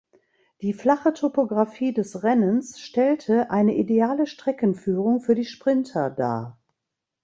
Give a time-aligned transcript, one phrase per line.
[0.63, 6.57] Die flache Topografie des Rennens stellte eine ideale Streckenführung für die Sprinter dar.